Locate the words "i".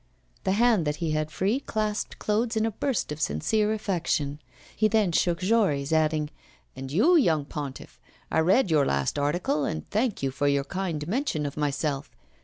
8.31-8.39